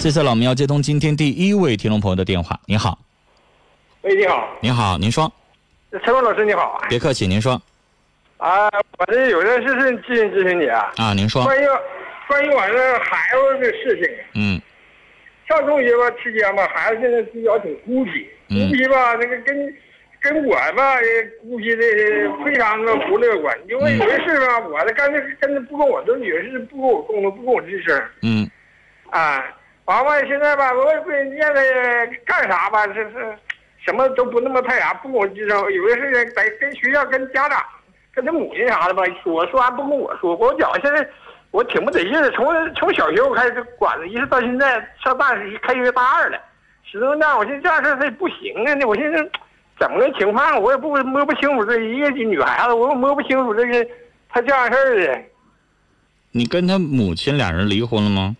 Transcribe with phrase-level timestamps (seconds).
[0.00, 2.58] 接下来我们要接通今天第一位听众朋友的电话。
[2.64, 2.98] 你好，
[4.00, 5.30] 喂，你好，你好，您说，
[5.90, 6.82] 陈峰老师你好。
[6.88, 7.60] 别客气，您说。
[8.38, 11.66] 啊，我这有件事是咨询咨询你啊，啊，您说，关于
[12.26, 14.10] 关于我这孩子的事情。
[14.36, 14.58] 嗯。
[15.46, 18.70] 上中学吧期间吧，孩子现在比较挺孤僻，嗯。
[18.70, 19.76] 孤僻吧，那个跟
[20.18, 20.96] 跟我吧
[21.42, 21.82] 孤僻的
[22.42, 23.54] 非常的不乐观。
[23.68, 28.02] 因为有些事吧，我的干脆跟着不跟我这女儿是不跟我沟通，不跟我吱声。
[28.22, 28.50] 嗯。
[29.10, 29.44] 啊。
[29.90, 31.60] 娃娃现在吧，我也不念的
[32.24, 33.36] 干啥吧，这是
[33.84, 35.72] 什么都不那么太啥，不跟我吱声。
[35.72, 37.60] 有的事情得跟学校、跟家长、
[38.14, 40.36] 跟他母亲啥的吧说，说完不跟我说。
[40.36, 41.04] 我觉现在
[41.50, 46.38] 我挺不得劲的，从从小学我开始管着，一直到现在上大学开学大二了，
[46.84, 47.36] 始终这样。
[47.36, 49.30] 我寻思这样式儿他也不行啊，那我寻思
[49.76, 53.84] 怎么个情况，我也不摸不清楚这一个女孩子，我也摸不清楚这个
[54.28, 55.20] 她这样事儿的。
[56.30, 58.36] 你跟他母亲俩人离婚了吗？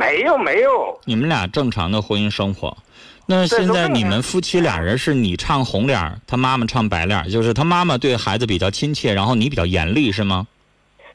[0.00, 2.74] 没有没有，你们俩正常的婚姻生活。
[3.26, 10.46] 那现在你们夫妻俩人是你唱红脸儿，他妈妈唱白脸儿，就是他妈妈对孩子比较亲切，然后你比较严厉，是吗？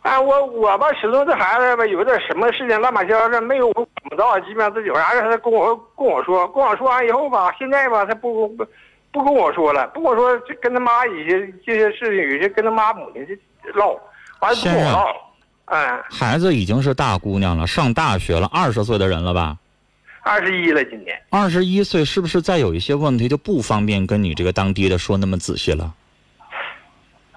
[0.03, 8.65] 啊，我我吧，始终这孩子吧，有点什么事情乱七八糟的，没有我管不到，基本上自己有啥事他跟我跟我说，跟我说完以后吧，现在吧，他不不
[9.11, 13.25] 不跟我说了，不跟我说，就跟他妈一些这些事情，有些跟他妈母亲
[13.65, 13.97] 就唠，
[14.41, 15.07] 完了不跟我唠，
[15.65, 19.57] 嗯，孩子已经是大姑娘了，上大学了，二十岁的人了吧？
[20.21, 21.19] 二十一了今年。
[21.29, 25.93] 二十一岁是不是再有一些问题就不方便跟你这个当爹的说那么仔细了？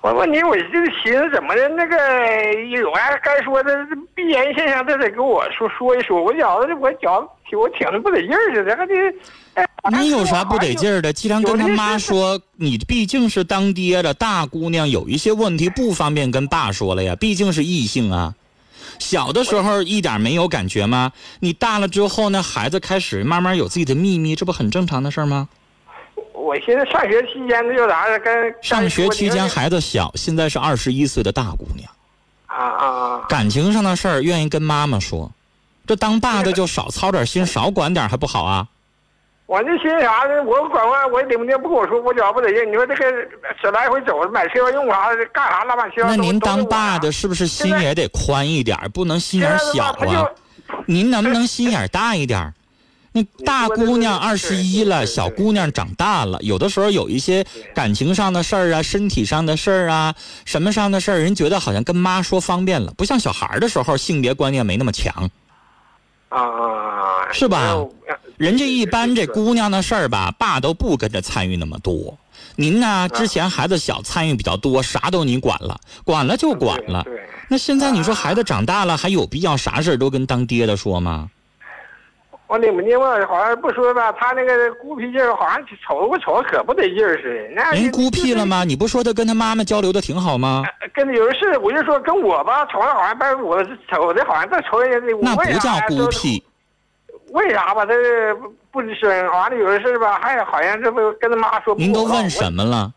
[0.01, 0.65] 我问你，我就
[1.03, 6.23] 寻思怎么的，那个有啥该说的必然现象，都得跟我说说一说。
[6.23, 8.95] 我觉得我觉得挺我挺的不得劲儿似的，还得。
[9.55, 9.68] 哎
[10.01, 11.13] 你有啥不得劲儿的？
[11.13, 18.35] 既然跟他妈说，你毕竟是当爹的大姑娘，有一些问题不方便跟爸说了呀，毕竟是异性啊。
[18.99, 21.13] 小的时候一点没有感觉吗？
[21.41, 25.49] 你大了之后呢，孩子开始慢慢有自己的秘密，这不很正常的事儿吗？
[26.35, 31.91] 我寻思上学期间那就啥跟上学期间孩子小，现在是二十一岁的大姑娘，
[32.47, 33.27] 啊啊啊！
[33.29, 35.31] 感情上的事儿愿意跟妈妈说，
[35.87, 38.67] 这当爸的就少操点心，少管点还不好啊？
[39.49, 40.43] 我这寻思啥的？
[40.43, 42.71] 我管完我领不定不跟我说，我觉得不得劲。
[42.71, 43.03] 你说这个
[43.63, 46.17] 这来回走买车用啥的，干啥乱七八糟。
[46.17, 50.29] 那您当爸的，是不是心也得宽一点，不能心眼小啊？
[50.85, 52.53] 您能不能心眼大一点儿？
[53.13, 57.43] 那大姑娘二十一了，小姑娘长大了，有的时候有一些
[57.75, 60.15] 感情上的事儿啊，身体上的事儿啊，
[60.45, 65.31] 什么上的事儿，人觉得好像跟妈说方便了，不像小孩儿的时候性别观念没那么强。
[66.29, 67.33] 啊！
[67.33, 67.91] 是吧我
[68.39, 72.17] 人家一般这姑娘的事儿吧，爸都不跟着参与那么多。
[72.55, 77.03] 您呢，之前孩子小，参与比较多，啥都你管了，管了就管了。
[77.03, 81.29] 对，那现在你说孩子长大了，还有必要啥事儿都跟当爹的说吗？
[82.47, 87.55] 我领不定吧，好像不说吧，他那个孤僻劲儿，好像瞅着我瞅着可不得劲儿似的。
[87.57, 88.47] 那人孤僻了？
[88.47, 88.63] 吗？
[88.63, 90.63] 你不说他跟他妈妈交流的挺好吗？
[90.95, 96.43] 跟有的是，我就说跟我吧，瞅着好像把我瞅的好像在瞅人家那不叫孤僻，
[97.31, 97.85] 为啥吧？
[97.85, 97.93] 他
[98.41, 101.75] 不不吱声，完了有的事吧，还好像这不跟他妈说。
[101.77, 102.29] 您都问？
[102.29, 102.93] 什么了？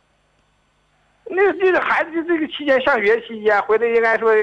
[1.25, 4.34] 那这个孩子这个期间上学期间回来应该说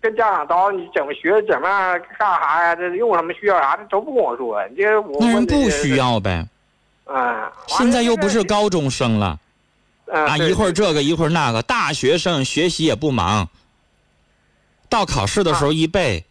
[0.00, 2.74] 跟家长叨你怎么学怎么样干啥呀？
[2.76, 4.64] 这用什么需要啥的都不跟我说。
[4.70, 5.96] 你这我那人不需。
[5.96, 6.46] 要呗。
[7.06, 7.50] 嗯。
[7.66, 9.38] 现在又不是高中生了
[10.12, 13.48] 啊啊，一会儿这个一会儿那个，大学生学习也不忙，
[14.88, 16.24] 到考试的时候一背，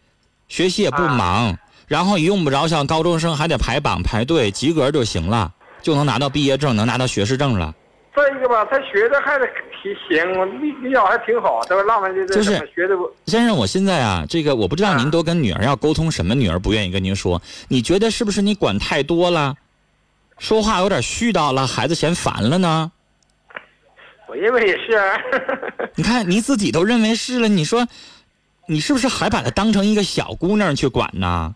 [0.48, 5.52] 学习也不忙，然后也用不着像高中生还得排榜排队，及格就行了，
[5.82, 7.74] 就能拿到毕业证，能拿到学士证了。
[8.14, 9.46] 再一个吧，他学的还得
[9.82, 13.10] 挺行，比比较还挺好，都浪漫这这就是学的不？
[13.26, 19.54] 先生，我现在啊，这个我不知道您都跟女儿要沟通什么，女儿不愿意跟您说，你觉得是不是你管太多了，
[20.38, 22.90] 说话有点絮叨了，孩子嫌烦了呢？
[24.28, 25.20] 我认为也是啊。
[25.94, 27.86] 你看你自己都认为是了，你说，
[28.66, 31.54] 你是不是还把她当成一个小姑娘去管呢？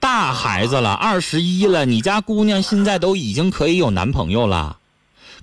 [0.00, 4.78] 大孩子了，二十一了，你家姑娘现在都已经可以有男朋友了，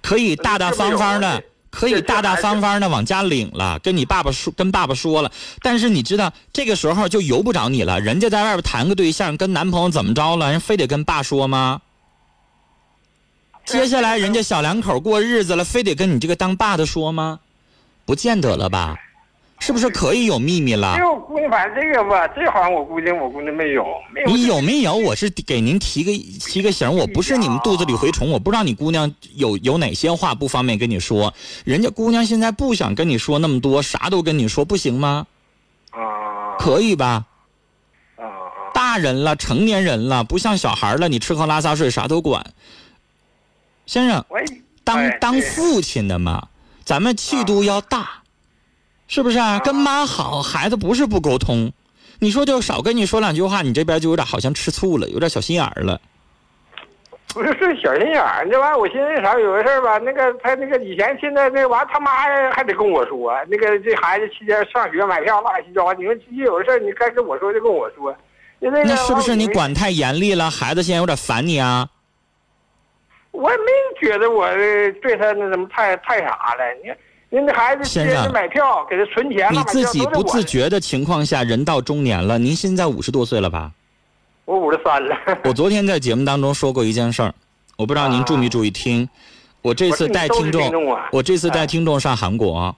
[0.01, 5.31] 可以大大方方的，可以大大方方的往家领了，跟你爸爸说，跟爸爸说了。
[5.61, 11.81] 但是你知道，这个时候就由不着你了，人家在外边谈个对象，跟男朋友怎么着了，人非得跟爸说吗？
[13.63, 17.39] 接下来人家小两口过日子了，非得跟你这个当爸的说吗？
[18.05, 18.95] 不见得了吧？
[19.59, 21.03] 是不是可以有秘密了这？
[21.03, 24.27] 个我估计反正这个吧，这行我估计我估计没有，没有。
[24.27, 24.95] 你有没有？
[24.95, 26.11] 我是给您提个
[26.45, 31.33] 提个醒，我不是你们肚子里蛔虫，我不知道你姑娘有有哪些话不方便跟你说。
[31.65, 35.25] 人家姑娘现在不想跟你说那么多，啥都跟你说，不行吗？
[35.91, 37.25] 啊可以吧？
[38.15, 38.73] 啊啊！
[38.73, 42.43] 大大人了，成年人了，不像小孩了，你吃喝拉撒睡啥都管。
[43.85, 44.39] 先生，我
[44.83, 46.47] 当当父亲的嘛，
[46.83, 48.23] 咱们气度要大，
[49.07, 49.59] 是不是啊？
[49.59, 51.71] 跟妈好，孩子不是不沟通。
[52.19, 55.99] 你说就少跟你说两句话，你这边就有点好像吃醋了，有点小心眼儿了。
[57.33, 59.37] 不是是小心眼儿，这玩意儿我寻思啥？
[59.39, 68.15] 有个事儿吧，那个他那个以前现在那玩意儿他妈还还得跟我说，那个这孩子期间上学买票乱七八糟，你们一有事儿你该跟我说就跟我说。
[68.59, 70.49] 就那是不是你管太严厉了？
[70.49, 71.87] 孩子现在有点烦你啊？
[73.29, 73.65] 我也没
[74.01, 74.47] 觉得我
[74.99, 76.63] 对他那什么太太啥了。
[76.81, 76.97] 你看
[77.29, 80.23] 人家孩子期先生买票给他存钱了，你自己不。
[80.23, 83.71] 自觉的情况下，人到中年了，您现在五十多岁了吧？
[84.45, 85.15] 我五十三了。
[85.43, 87.33] 我昨天在节目当中说过一件事儿，
[87.75, 89.07] 我不知道您注没注意听。
[89.61, 92.73] 我这次带听众啊我这次带哎听众上韩国，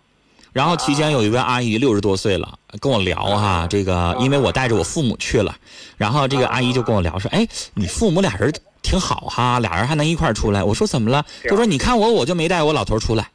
[0.51, 5.55] 然后期间有一位阿姨六十多岁了，跟我聊哈，这个因为我带着我父母去了，
[5.95, 10.63] 然后这个阿姨就跟我聊说，哎，你父母俩人挺好哈，俩人还能一块儿出来。
[10.63, 11.23] 我说怎么了？
[11.47, 13.29] 她说你看我，我就没带我老头出来。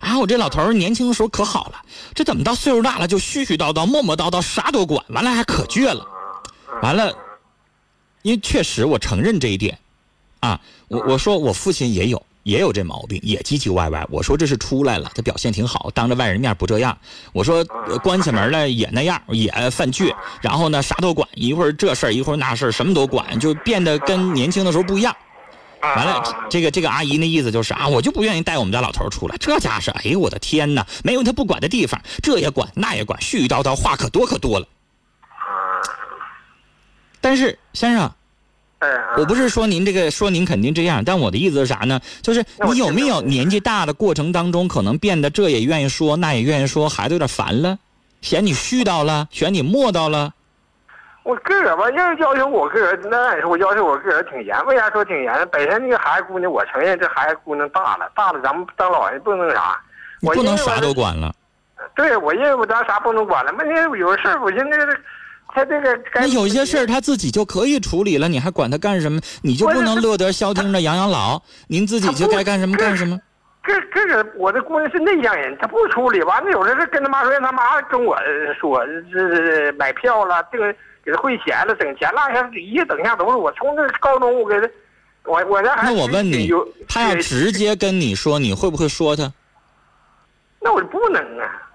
[0.00, 1.80] 啊，我这老头年轻的时候可好了，
[2.14, 6.04] 这怎么到岁数大了就絮絮叨叨、磨磨叨叨，啥都管，完了还可倔了。
[6.82, 7.14] 完了，
[8.22, 9.78] 因为确实我承认这一点，
[10.40, 10.58] 啊，
[10.88, 14.06] 我我说我父亲也有也有这毛病，也唧唧歪歪。
[14.10, 16.96] 我说这是出来了，他表现挺好，当着外人面不这样。
[17.34, 17.62] 我说
[18.02, 25.14] 关起门来也那样，也犯倔，然后呢啥都管，一会儿这事儿一会儿那事儿，什么都管，就变得跟年轻的时候不一样。
[25.82, 29.36] 完了，这这个这个阿姨那意思就是啊，我就不愿意带我们家老头出来。
[29.38, 34.66] 这家是，哎呦我的天哪，没有他不管的地方，这也管那也管，絮絮叨叨话可多可多了。
[37.22, 38.12] 但是先生，
[38.80, 38.88] 哎，
[39.18, 42.00] 我不是说您这个说您肯定这样，但我的意思是啥呢？
[42.22, 47.78] 就是你有没有年纪大的过程当中，可能变得这也愿意说，那也愿意说，孩子有点烦了，
[48.20, 50.34] 嫌你絮叨了，嫌你磨叨了。
[51.30, 54.66] 我个儿吧，要要求我个儿，那也是我要求我个儿挺严。
[54.66, 55.48] 为啥说挺严？
[55.52, 59.80] 本身那个孩子姑娘，我承认这孩子姑娘大了，大了咱们当老人不能啥。
[60.22, 61.32] 我不能啥都管了。
[61.94, 63.52] 对，我认为我咱啥不能管了。
[63.52, 64.76] 问题有事儿，我现在
[65.54, 69.20] 他这个该那有些事儿他自己就可以处理了，你还管他干什么？
[69.44, 71.40] 你就不能乐得消停的养养老？
[71.68, 73.16] 您自己就该干什么干什么？
[73.62, 76.20] 这这个我这姑娘是内向人，她不处理。
[76.22, 78.18] 完了有的是跟他妈说，让他妈跟我
[78.58, 80.74] 说，这这买票了，这个
[81.04, 83.50] 给他汇钱了，整钱落下一下整下都是我。
[83.52, 84.68] 从这高中我给他，
[85.24, 89.32] 我我这孩子那我问你有，他要直接跟你说，你会不会说他？
[90.60, 91.66] 那我就不能啊。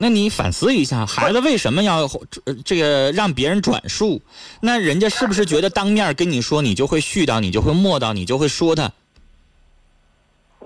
[0.00, 2.02] 那你反思一下，孩子为什么要
[2.44, 4.22] 呃这个让别人转述？
[4.60, 8.92] 那人家是不是觉得当面跟你说，你就会絮叨，你就会磨叨，你就会说他？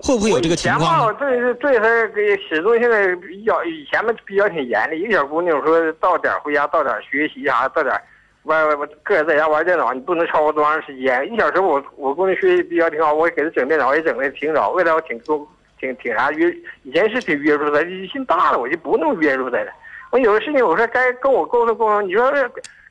[0.03, 1.05] 会不会有这个情况？
[1.05, 4.99] 我对对他给始终现在比较以前嘛比较挺严厉。
[4.99, 8.03] 一个小姑娘说到点儿回家，到点儿学习啥，到点儿
[8.43, 11.25] 玩玩个人在家玩电脑，你不能超过多长时间。
[11.31, 15.47] 一小时我我姑娘学习比较挺好，我给她整电脑也整的挺早，为了我挺多
[15.79, 16.53] 挺挺啥约，
[16.83, 19.71] 以前是挺约束她，现在大了我就不那么约束她了。
[20.11, 22.29] 我有的事情我说该跟我沟通沟通，你说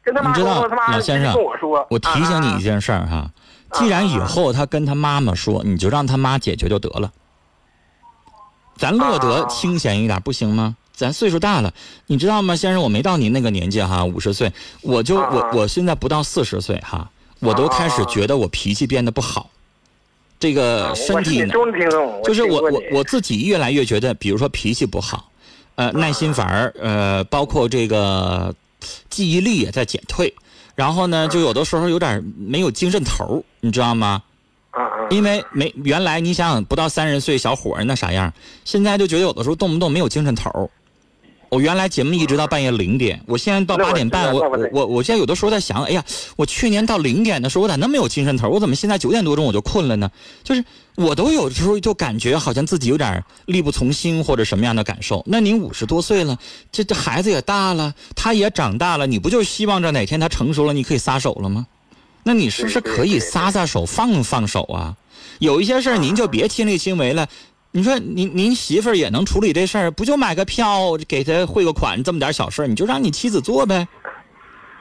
[0.02, 0.86] 跟他妈你知道沟通，他妈
[1.34, 3.26] 跟我说，我提醒你一啊件事儿哈，
[3.74, 7.12] 既然以后他跟他妈妈说，你就让他妈解决就得了。
[8.76, 10.76] 咱乐得清闲一点，不行吗？
[10.94, 11.72] 咱岁数大了，
[12.06, 12.82] 你知道吗，先生？
[12.82, 14.52] 我没到您那个年纪哈，五十岁，
[14.82, 17.10] 我就我啊我现在不到四十岁哈，
[17.40, 19.50] 我都开始觉得我脾气变得不好，
[20.38, 21.46] 这个啊身体
[22.24, 25.30] 就是我我我自己越来越觉得，比如说脾气不好，
[25.76, 28.54] 呃，耐心反而呃，包括这个
[29.08, 30.32] 记忆力也在减退，
[30.74, 34.22] 然后呢，就有的时候有点没有精神头儿你知道吗？
[35.10, 38.32] 因为没原来你想想不到三十岁小伙儿那啥样，
[38.64, 40.70] 现在就觉得有的时候动不动没有精神头儿
[41.52, 44.40] 我原来节目一直到半夜零点，我现在到八点半，我
[44.72, 46.02] 我我现在有的时候在想，哎呀，
[46.34, 50.10] 我去年到零点的时候我咋那么有精神头儿我怎么现在九点多钟我就困了呢？
[50.42, 55.22] 就是我都有时候就感觉好像自己有点力不从心或者什么样的感受。
[55.26, 56.38] 那您五十多岁了，
[56.72, 61.66] 这这孩子也大了，他也长大了，你不就希望着哪天他成熟了，你可以撒手了吗？
[62.22, 64.96] 那你是不是可以撒撒手、放放手啊？
[65.38, 67.28] 有一些事儿您就别亲力亲为了。
[67.74, 73.88] 你说您您媳妇儿也能处理这事儿，不就买个票给他汇个款这么点小事儿，你就让你妻子做呗，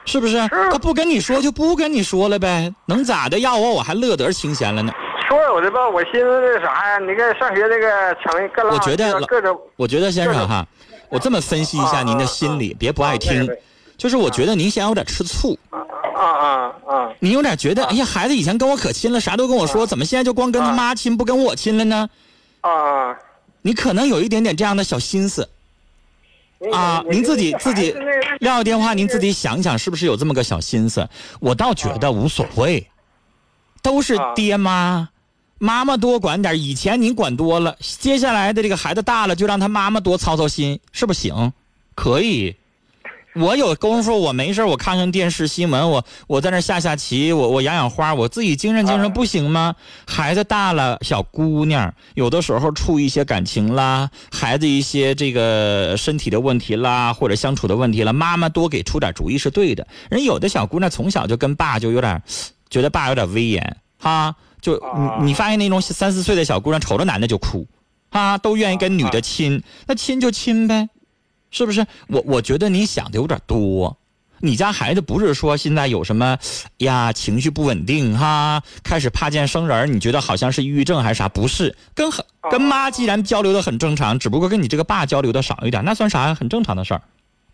[0.04, 0.36] 是不是？
[0.48, 3.38] 他不跟你说就不跟你说了呗，能咋的？
[3.38, 4.92] 要我我还乐得清闲了呢。
[5.26, 10.66] 说有的吧，我寻思那啥呀，你看上学这个成各我觉得各种我觉得先生哈，
[11.08, 13.48] 我这么分析一下您的心理，别不爱听，
[13.96, 15.80] 就是我觉得您现在有点吃醋，啊
[16.22, 21.96] 啊啊你有点觉得，哎呀，孩子以前跟我可亲了，啥都跟我说，怎么现在就光跟他妈亲，不跟我亲了呢？
[21.96, 22.08] 啊！
[23.62, 25.48] 你可能有一点点这样的小心思。
[26.72, 27.92] 啊，您自己自己
[28.38, 31.08] 撂个电话，您自己想想，是不是有这么个小心思？
[31.40, 32.86] 我倒觉得无所谓，
[33.82, 35.08] 都是爹妈，
[35.58, 36.56] 妈妈多管点。
[36.56, 41.52] 以前您管多了，接下来的这个孩子大了，就让他妈妈多操操心，是不行？
[41.96, 42.54] 可以。
[43.34, 49.74] 我有功夫，我没事我看看电视新闻，我我在那下下棋，我我养养花，我自己精神精神不行吗？
[50.06, 59.86] 孩子大了，小姑娘有的时候处一些感情啦，孩子一些这个身体的问题啦，或者相处的问题了，妈妈多给出点主意是对的。
[60.10, 62.22] 人有的小姑娘从小就跟爸就有点，
[62.68, 64.74] 觉得爸有点威严哈，就
[65.20, 67.66] 你你发现那种三四岁的小姑娘瞅着男的就哭，
[68.10, 70.90] 啊，都愿意跟女的亲，那亲就亲呗。
[71.52, 72.20] 是不是我？
[72.26, 73.96] 我觉得你想的有点多。
[74.40, 76.36] 你家孩子不是说现在有什么
[76.78, 81.28] 呀情绪不稳定哈，开始怕见生人，你觉得好像是抑郁症还是啥？
[81.28, 86.34] 不是，跟很跟妈既然交流的很正常，只不过跟你这个爸交流的少一点，那算啥呀？
[86.34, 87.02] 很正常的事儿。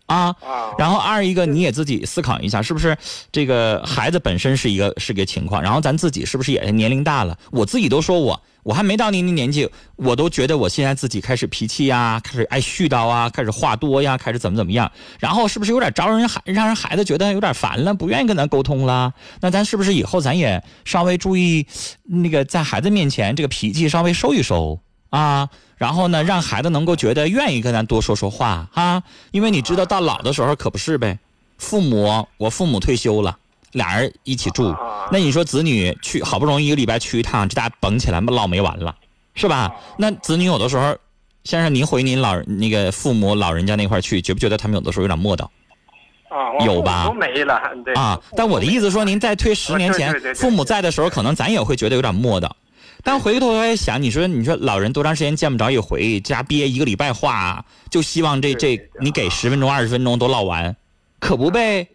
[0.07, 0.35] 啊，
[0.79, 2.97] 然后二一个你也自己思考一下，是不是
[3.31, 7.37] 这个孩子本身是一个是个情况，然后咱自己是不是也年龄大了？
[7.51, 19.11] 我自己都说我我还没到您的年纪，我都觉得我现在自己开始脾气呀，开始爱絮叨啊，开始话多呀，开始怎么怎么样，然后是不是有点招人孩让人孩子觉得有点烦了，不愿意跟咱沟通了？
[19.41, 21.65] 那咱是不是以后咱也稍微注意
[22.03, 25.49] 那个在孩子面前这个脾气稍微收一收啊？
[25.77, 31.17] 然后呢，让孩子能够觉得愿意跟咱多说说话哈，因为你知道到老的时候可不是呗。
[31.57, 33.38] 父母，我父母退休了，
[33.71, 34.75] 俩人一起住，
[35.11, 38.95] 那你说子女去好不容易一个礼拜去一趟，这家绷起来唠没完了，
[39.35, 39.71] 是吧？
[39.97, 40.95] 那子女有的时候，
[41.43, 45.43] 先生您回您老那个父母老人家那块去，觉不觉得他们有的时候有点磨叨？
[46.29, 47.05] 啊，有吧？
[47.07, 47.93] 都没了，对。
[47.95, 52.49] 啊，但我的意思说，您再推十年前，父母在的时候，可能咱也会觉得有点磨叨。
[53.01, 60.75] 但回过头来想，你说你说老人多长时间见不着一回，家憋一个礼拜话，就希望这这你给十分钟二十分钟都唠完，
[61.19, 61.87] 可不呗？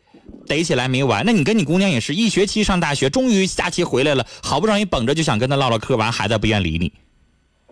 [0.47, 1.25] 逮起来没完。
[1.25, 6.93] 那你跟你姑娘也是一学期上大学，终于假期回来了，好不容易绷着就想跟她唠唠嗑，完孩子不愿理你。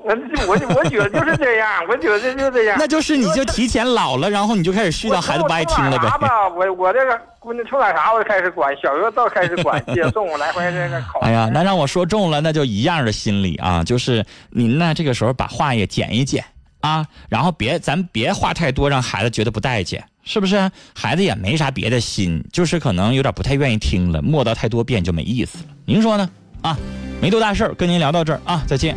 [0.05, 0.13] 我
[0.49, 2.77] 我我觉得就是这样，我觉得就这样。
[2.77, 6.09] 那就是你就提前老了，然后你就开始絮叨，孩子不爱听了呗。
[6.57, 11.21] 我我这个姑娘出来啥，我就开始管，小学倒开始管，接送来回这个考。
[11.21, 16.45] 哎呀，那让我说中了，那就一样的心理啊，就是您呢这个时候把话也减一减
[16.83, 20.71] 啊，然后别咱别话太多，让孩子觉得不待见，是不是？
[20.95, 25.65] 孩子也没啥别的心，就是可能有点不太愿意听了，磨叨太多遍就没意思了。
[25.87, 26.31] 您说呢？
[26.61, 26.77] 啊，
[27.21, 28.97] 没多大事儿，跟您聊到这儿啊，再见。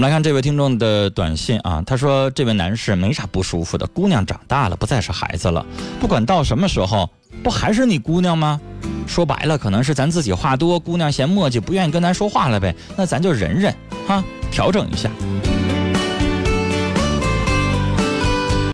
[0.00, 5.64] 们来看这位听众的短信啊，他说：“这位男士没啥不舒服的，姑娘长大了，不再是孩子了，
[6.00, 7.10] 不管到什么时候，
[7.42, 8.58] 不还是你姑娘吗？
[9.06, 12.74] 说白了，可能是咱自己话多，姑娘嫌磨叽，不愿意跟咱说话了呗。
[12.96, 13.74] 那咱就忍忍，
[14.08, 15.10] 哈，调整一下。”